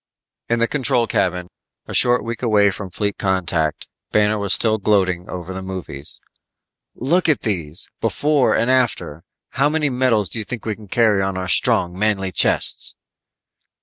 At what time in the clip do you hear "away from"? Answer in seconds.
2.41-2.89